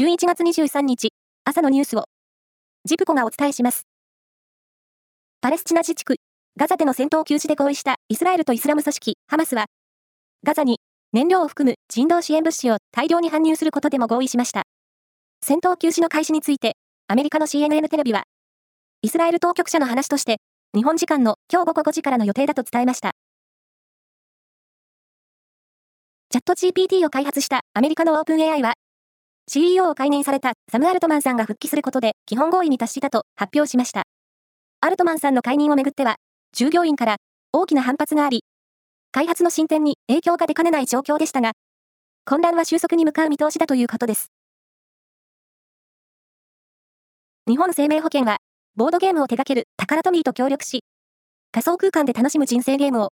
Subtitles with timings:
[0.00, 1.10] 11月23日、
[1.44, 2.04] 朝のニュースを、
[2.86, 3.82] ジプコがお伝えします。
[5.42, 6.16] パレスチナ自治区、
[6.56, 9.66] ガザでの戦闘休止で合意したイスラエルとイスラム組織、ハマスは、
[10.42, 10.78] ガザに
[11.12, 14.62] 燃料を含む人道支援物資を大量に搬入することでも合意しました。
[15.44, 18.22] 戦闘休止の開始について、アメリカの CNN テレビは、
[19.02, 20.38] イスラエル当局者の話として、
[20.74, 23.10] 日本時間の今日午後5時からの予定だと伝えました。
[26.30, 28.72] チャット GPT を開発したアメリカのオープン AI は、
[29.52, 34.04] CEO を解任されたサム・アルトマンさんが復帰することで基本合意に達したと発表しました。
[34.80, 36.18] アルトマンさんの解任をめぐっては、
[36.52, 37.16] 従業員から
[37.52, 38.44] 大きな反発があり、
[39.10, 41.50] 開発の進展に影響が出かねない状況でしたが、
[42.26, 44.30] 混乱は収束に向かう見通しだということです。
[47.48, 48.36] 日本生命保険は、
[48.76, 50.84] ボードゲームを手掛けるタカラトミーと協力し、
[51.50, 53.08] 仮想空間で楽しむ人生ゲームを、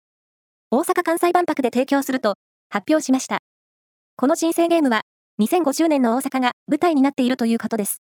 [0.72, 2.38] 大阪・関西万博で提供すると
[2.72, 3.38] 発表しました。
[4.16, 5.04] この人生ゲームは、
[5.42, 8.04] 2050年の大阪が舞台になっているということです。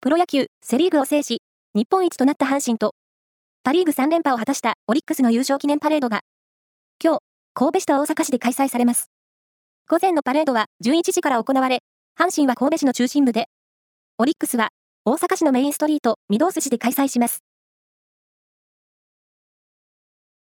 [0.00, 1.40] プロ野球、セリーグを制し、
[1.74, 2.96] 日本一となった阪神と、
[3.62, 6.22] パリーグ3連覇を果たしたオリックスの優勝記念パレードが、
[7.02, 7.20] 今日、
[7.54, 9.08] 神戸市と大阪市で開催されます。
[9.88, 11.84] 午前のパレードは11時から行われ、
[12.18, 13.46] 阪神は神戸市の中心部で、
[14.18, 14.70] オリックスは
[15.04, 17.44] 大阪市のメインストリート、御堂筋で開催します。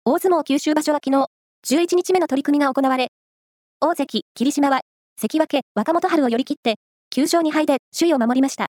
[0.06, 1.26] 大相撲九州場所は昨日、
[1.66, 3.10] 11日目の取り組みが行われ、
[3.82, 4.82] 大関、霧島は、
[5.20, 6.76] 関脇、若元春を寄り切って、
[7.14, 8.68] 9勝2敗で首位を守りました。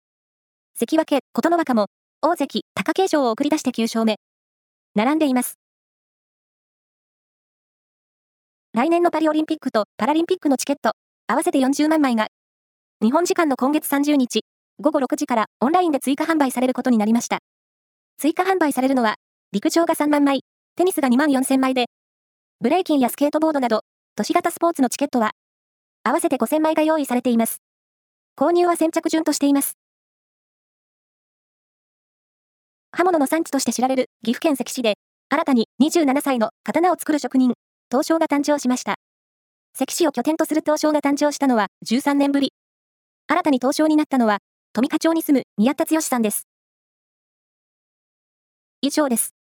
[0.74, 1.86] 関脇、琴ノ若も、
[2.22, 4.16] 大関、貴景勝を送り出して9勝目。
[4.94, 5.58] 並んでいます。
[8.72, 10.92] 来年のパリオリンピックとパラリンピックのチケット、
[11.26, 12.28] 合わせて40万枚が、
[13.02, 14.40] 日本時間の今月30日、
[14.80, 17.38] 午後6時からオンラインで追加販売されることになりました。
[18.16, 19.16] 追加販売されるのは、
[19.52, 20.40] 陸上が3万枚、
[20.76, 21.86] テニスが2万4000枚で、
[22.60, 23.82] ブレイキンやスケートボードなど、
[24.16, 25.32] 都市型スポーツのチケットは、
[26.04, 27.60] 合わせて5000枚が用意されています。
[28.36, 29.76] 購入は先着順としています。
[32.92, 34.94] 刃物の産地として知られる岐阜県関市で、
[35.30, 37.54] 新たに27歳の刀を作る職人、
[37.90, 38.94] 東証が誕生しました。
[39.76, 42.52] 関市を拠点とする東証が誕生したのは13年ぶり。
[43.26, 44.38] 新たに東証になったのは、
[44.72, 46.46] 富加町に住む宮田剛さんです。
[48.80, 49.33] 以上です。